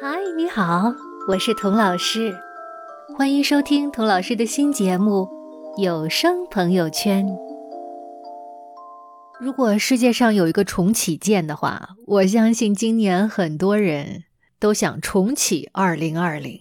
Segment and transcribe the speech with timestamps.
[0.00, 0.94] 嗨，你好，
[1.28, 2.34] 我是童老师，
[3.16, 5.28] 欢迎收听童老师的新节目
[5.82, 7.26] 《有声朋友圈》。
[9.40, 14.24] 如果世界上有一个重启键的话，我相信今年很多人
[14.58, 16.60] 都想重启二零二零。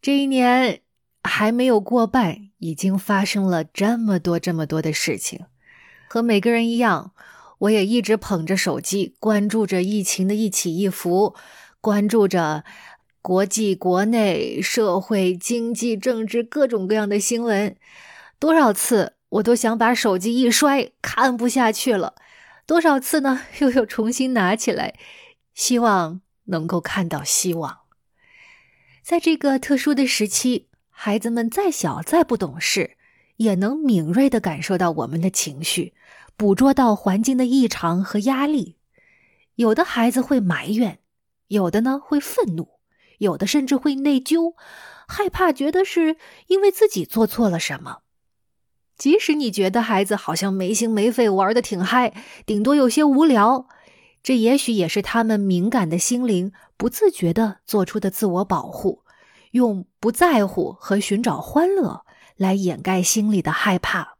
[0.00, 0.80] 这一年
[1.22, 5.40] 还没有过半，已经发生了这么多这么多的事情。
[6.08, 7.12] 和每个人一样，
[7.60, 11.34] 我也一直捧着手机，关注着疫情的一起一伏，
[11.80, 12.64] 关注着
[13.22, 17.76] 国际、国内、社会、经济、政治各种各样的新闻。
[18.38, 19.14] 多少次？
[19.30, 22.14] 我都想把手机一摔，看不下去了。
[22.66, 23.42] 多少次呢？
[23.60, 24.94] 又又重新拿起来，
[25.54, 27.80] 希望能够看到希望。
[29.02, 32.96] 在这个特殊的时期，孩子们再小再不懂事，
[33.40, 35.94] 也能敏锐地感受到我们的情绪，
[36.36, 38.76] 捕捉到环境的异常和压力。
[39.54, 40.98] 有的孩子会埋怨，
[41.48, 42.68] 有的呢会愤怒，
[43.16, 44.52] 有的甚至会内疚，
[45.08, 48.00] 害怕，觉得是因为自己做错了什么。
[48.98, 52.12] 即使你觉得孩子好像没心没肺玩的挺嗨，
[52.44, 53.68] 顶多有些无聊，
[54.22, 59.02] 这也许也是他们敏感的心灵不自觉的做出的自我保护，
[59.52, 62.04] 用不在乎和寻找欢乐
[62.40, 64.16] 来掩盖心里的害怕。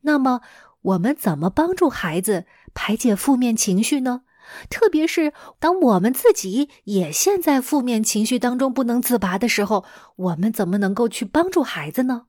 [0.00, 0.40] 那么，
[0.82, 4.22] 我们怎么帮助孩子排解负面情绪呢？
[4.68, 9.84] 特别是当我们自己也陷在负面情绪当中不能自拔的时候，
[10.16, 12.26] 我们怎么能够去帮助孩子呢？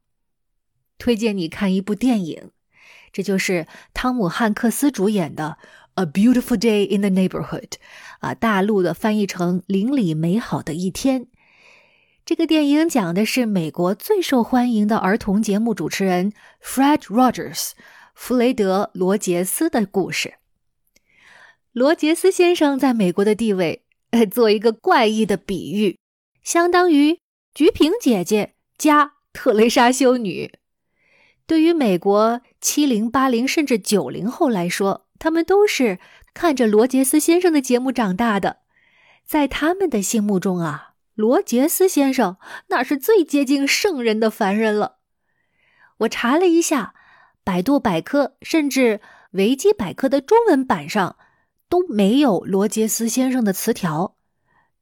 [1.00, 2.52] 推荐你看一部电影，
[3.12, 3.66] 这就是
[3.96, 5.58] 汤姆汉克斯主演的
[6.04, 7.70] 《A Beautiful Day in the Neighborhood》，
[8.20, 11.22] 啊，大陆的翻译成《邻里美好的一天》。
[12.24, 16.32] 这个电影讲的是美国最受欢迎的儿童节目主持人
[16.64, 17.72] Fred Rogers（
[18.14, 20.36] 弗雷德·罗杰斯）的故事。
[21.72, 23.84] 罗杰斯先生在美国的地位，
[24.30, 25.98] 做一个怪异的比喻，
[26.44, 27.20] 相当于
[27.56, 30.54] 菊萍姐姐加特蕾莎修女。
[31.48, 35.98] 对于美国七零、八零甚至九零后来说，他们都是
[36.36, 38.58] 看着罗杰斯先生的节目长大的。
[39.26, 45.00] 在他们的心目中啊，罗杰斯先生那是最接近圣人的凡人了。
[46.00, 46.96] 我查了一下，
[47.44, 49.02] 百度百科甚至
[49.32, 51.18] 维基百科的中文版上
[51.70, 54.16] 都没有罗杰斯先生的词条。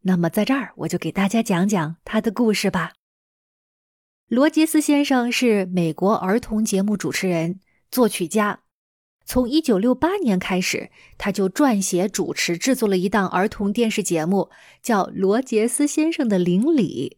[0.01, 2.93] 那么在这儿，我就给大家讲讲他的故事吧。
[4.27, 7.59] 罗杰斯先生是美国儿童节目主持人、
[7.91, 8.61] 作曲家。
[9.29, 14.49] 从1968年开始，他就撰写、主持、制作了一档儿童电视节目，
[14.81, 17.15] 叫《罗杰斯先生的邻里》。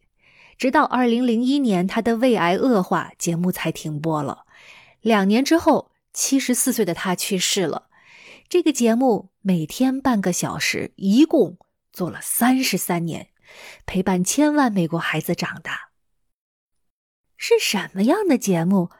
[0.58, 4.44] 直到2001年，他的胃癌恶化，节目才停播了。
[5.00, 7.88] 两年之后，74岁的他去世了。
[8.46, 11.56] 这个节目每天半个小时，一共
[11.94, 13.28] 做了33年，
[13.86, 15.92] 陪伴千万美国孩子长大。
[17.38, 18.90] 是什么样的节目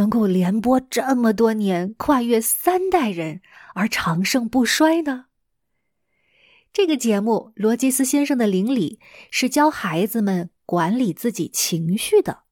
[0.00, 3.42] 能够连播这么多年，跨越三代人
[3.74, 5.26] 而长盛不衰呢？
[6.72, 8.98] 这个节目《罗杰斯先生的邻里》
[9.30, 12.44] 是教孩子们管理自己情绪的。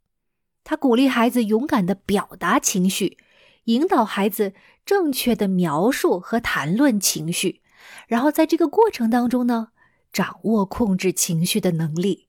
[0.63, 3.17] 他鼓励孩子勇敢的表达情绪，
[3.65, 4.53] 引导孩子
[4.85, 7.63] 正确的描述和谈论情绪，
[8.07, 9.69] 然后在这个过程当中呢，
[10.13, 12.28] 掌握控制情绪的能力。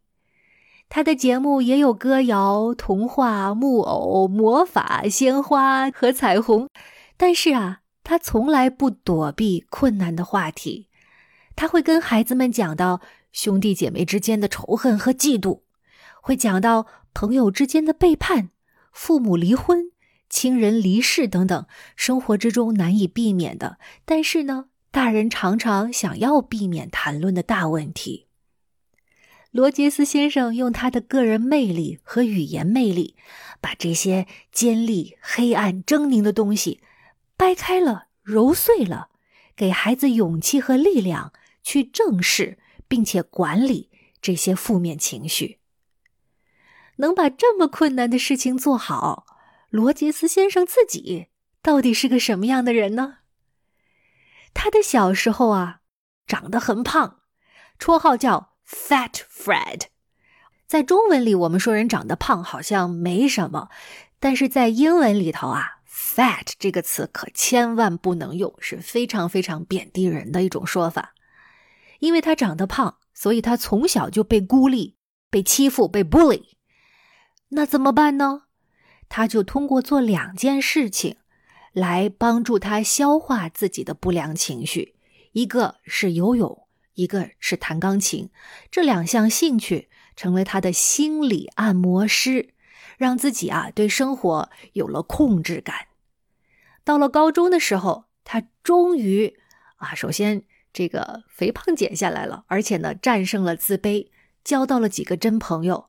[0.90, 6.68] 他的节目也有歌谣、童话、木偶、魔法、鲜花和彩虹，
[7.16, 10.88] 但是啊，他从来不躲避困难的话题。
[11.56, 13.02] 他会跟孩子们讲到
[13.32, 15.62] 兄弟姐妹之间的仇恨和嫉妒，
[16.24, 18.50] 会讲到朋友之间的背叛、
[18.92, 19.92] 父母离婚、
[20.28, 28.29] 亲人离世等等生活之中难以避免的，但是呢，大人常常想要避免谈论的大问题。
[29.52, 33.16] 罗杰斯先生用他的个人魅力和语言魅力，
[33.60, 36.82] 把这些尖利、黑暗、狰狞的东西
[37.36, 39.10] 掰开了、揉碎了，
[39.56, 43.90] 给孩子勇气和力量去正视并且管理
[44.22, 45.58] 这些负面情绪。
[46.98, 49.26] 能把这么困难的事情做好，
[49.72, 51.30] 罗杰斯先生自己
[51.64, 53.18] 到底是个什么样的人呢？
[54.54, 55.82] 他的小时候啊，
[56.28, 57.22] 长得很胖，
[57.80, 58.49] 绰号叫。
[58.72, 59.86] Fat Fred，
[60.68, 63.70] 在中文里我们说人长得胖好像没什么，
[64.20, 71.16] 但是在英文里头啊，fat 这个词可千万不能用，是非常非常贬低人的一种说法。
[71.98, 74.96] 因为他长得胖，所以他从小就被孤立、
[75.32, 76.44] 被欺负、被 bully。
[77.50, 78.44] 那怎么办呢？
[79.10, 81.18] 他就通过做两件事情
[81.74, 84.96] 来帮助他消化自己的不良情绪。
[85.32, 86.68] 一个是游泳，
[87.00, 88.30] 一个是弹钢琴。
[88.70, 89.88] 这两项兴趣
[90.18, 92.50] 成为他的心理按摩师，
[92.98, 95.88] 让自己啊对生活有了控制感。
[96.84, 99.38] 到了高中的时候，他终于
[99.78, 100.44] 啊，首先
[100.74, 104.10] 这个肥胖减下来了，而且呢战胜了自卑，
[104.44, 105.89] 交到了几个真朋友。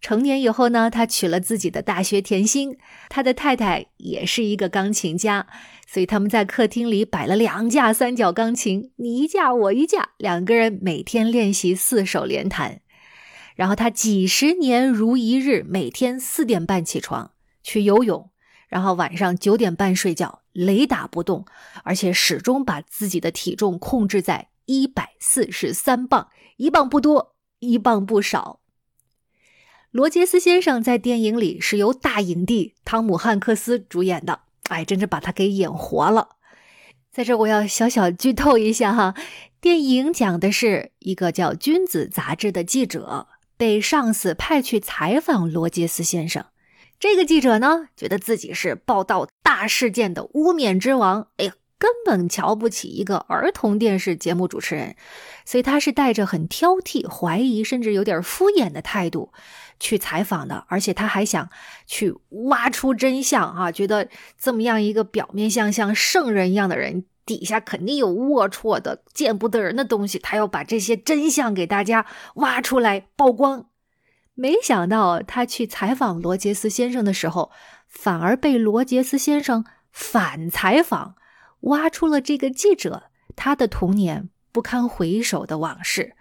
[0.00, 2.78] 成年以后呢，他娶了自己的大学甜心，
[3.08, 5.46] 他的太太也是一个钢琴家，
[5.86, 12.80] 所以他们在客厅里摆了两架三角钢琴，你一架我一架，两个人每天练习四手联弹。
[13.56, 17.32] 然后他几十年如一日，每天四点半起床
[17.64, 18.30] 去游泳，
[18.68, 21.44] 然后晚上九点半睡觉，雷打不动，
[21.82, 28.57] 而且始终把自己的体重控制在一百四十三磅，一磅不多，一磅不少。
[29.90, 36.36] 罗杰斯先生在电影里是由大影帝汤姆汉克斯主演的，哎，真是把他给演活了。
[37.10, 39.14] 在这我要小小剧透一下哈，
[39.62, 46.44] 电影讲的是一个叫《君子》杂志的记者被上司派去采访罗杰斯先生。
[47.00, 54.96] 这个记者呢，觉得自己是报道大事件的污蔑之王，哎呀，根本瞧不起一个儿童电视节目主持人，
[55.44, 59.32] 所以他是带着很挑剔、怀疑，甚至有点敷衍的态度。
[59.80, 61.48] 去采访的，而且他还想
[61.86, 63.70] 去挖出真相啊！
[63.70, 70.18] 觉得这么样一个表面像像圣人一样的人，底下肯定有龌龊的、见不得人的东西。
[70.18, 72.04] 他要把这些真相给大家
[72.34, 73.66] 挖出来曝光。
[74.34, 77.52] 没想到他去采访罗杰斯先生的时候，
[77.86, 81.14] 反而被罗杰斯先生反采访，
[81.60, 86.14] 挖出了这个记者他的童年不堪回首的往事，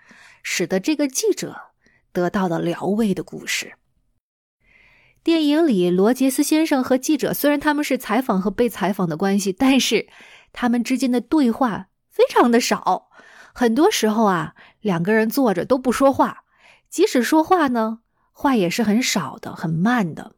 [0.43, 1.67] 使得这个记者。
[2.13, 3.75] 得到了疗慰的故事。
[5.21, 10.07] 电影里，罗杰斯先生和记者虽然他们是采访和被采访的关系，但是
[10.51, 13.11] 他们之间的对话非常的少。
[13.53, 16.43] 很多时候啊，两个人坐着都不说话，
[16.89, 17.99] 即使说话呢，
[18.31, 20.33] 话也是很少的、很慢的，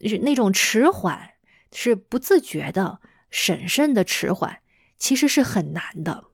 [0.00, 1.34] 是那种迟缓，
[1.70, 2.98] 是不自觉的、
[3.30, 4.58] 审慎的迟缓，
[4.98, 6.24] 其实是很难的。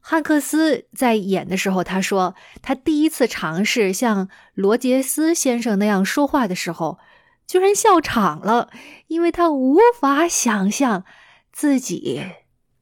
[0.00, 6.98] 汉克斯在演的时候，他说他第一次尝试像罗杰斯先生那样说话的时候，
[7.46, 8.70] 居然笑场了，
[9.08, 11.04] 因为他无法想象
[11.52, 12.24] 自己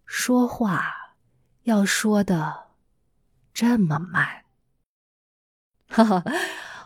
[0.05, 1.17] 说话
[1.64, 2.67] 要说的
[3.53, 4.44] 这么慢。
[5.88, 6.23] 哈哈，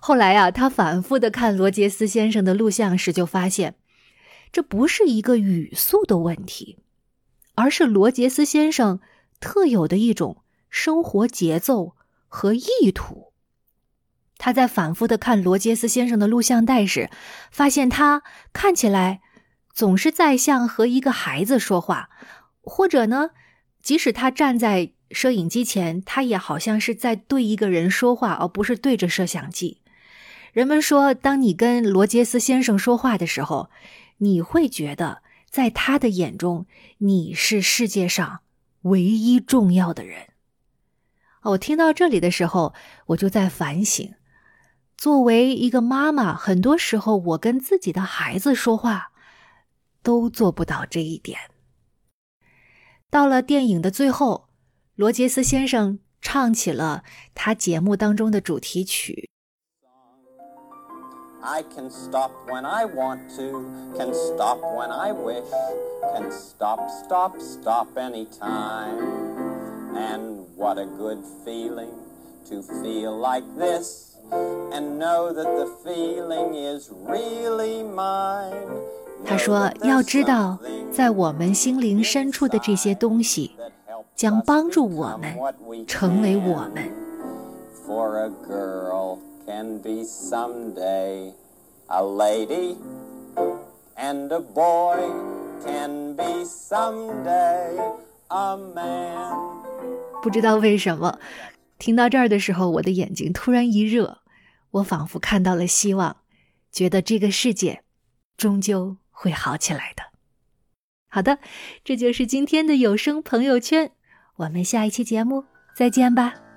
[0.01, 3.75] 后来啊，他反复的看罗杰斯先生的录像时，就发现
[4.53, 6.79] 这不是一个语速的问题，
[7.55, 9.01] 而是罗杰斯先生。
[9.43, 11.97] 特有的一种生活节奏
[12.29, 13.33] 和意图。
[14.37, 17.09] 他在反复的看罗杰斯先生的录像带时，
[17.51, 19.23] 发现他看起来
[19.73, 22.11] 总是在像和一个孩子说话，
[22.61, 23.31] 或者呢，
[23.83, 29.81] 即使他站在摄影机前，他也好像是在对一个人说话，而不是对着摄像机。
[30.53, 33.71] 人们说，当你跟罗杰斯先生说话的时候，
[34.21, 36.67] 你会觉得在他的眼中，
[36.99, 38.41] 你是世界上。
[38.85, 40.29] 唯一重要的人。
[41.43, 42.73] 我听到这里的时候，
[43.09, 44.15] 我就在反省：
[44.97, 49.13] 作为一个妈妈，很多时候我跟自己的孩子说话，
[50.03, 51.39] 都做不到这一点。
[53.11, 54.49] 到了电影的最后，
[54.95, 59.29] 罗杰斯先生唱起了他节目当中的主题曲。
[61.44, 63.66] I can stop when I want to,
[63.96, 65.46] can stop when I wish,
[66.14, 68.98] can stop, stop, stop anytime.
[69.96, 71.92] And what a good feeling
[72.50, 78.68] to feel like this and know that the feeling is really mine.
[79.24, 80.58] 他说：“要知道，
[80.92, 83.52] 在我们心灵深处的这些东西，
[84.16, 85.38] 将帮助我们
[85.88, 86.92] 成为我们。”
[89.47, 91.33] Can be someday
[91.89, 92.77] a lady,
[93.97, 94.97] and a boy
[95.65, 97.77] can be someday
[98.29, 99.33] a man.
[100.23, 101.19] 不知道为什么，
[101.79, 104.19] 听到这儿的时候，我的眼睛突然一热，
[104.71, 106.19] 我仿佛看到了希望，
[106.71, 107.83] 觉得这个世界
[108.37, 110.05] 终究会好起来的。
[111.09, 111.39] 好的，
[111.83, 113.91] 这就是今天的有声朋友圈，
[114.37, 115.45] 我们下一期节目
[115.75, 116.50] 再见吧。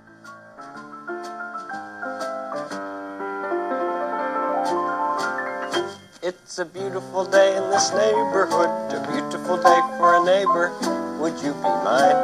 [6.25, 10.71] It's a beautiful day in this neighborhood, a beautiful day for a neighbor.
[11.19, 12.15] Would you be mine?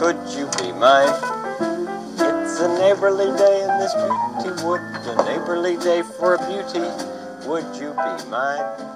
[0.00, 1.06] Could you be mine?
[2.18, 6.90] It's a neighborly day in this beauty wood, a neighborly day for a beauty.
[7.46, 8.87] Would you be mine?